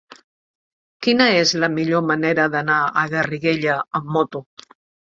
Quina 1.07 1.27
és 1.43 1.53
la 1.65 1.69
millor 1.75 2.05
manera 2.09 2.49
d'anar 2.57 2.81
a 2.83 3.07
Garriguella 3.17 3.81
amb 4.03 4.15
moto? 4.19 4.47